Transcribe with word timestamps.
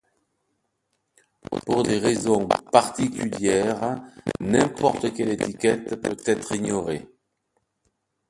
Pour 1.67 1.83
des 1.83 1.99
raisons 1.99 2.47
particulières, 2.47 4.01
n'importe 4.39 5.13
quelle 5.13 5.29
étiquette 5.29 5.95
peut 6.01 6.17
être 6.25 6.53
ignorée. 6.55 7.07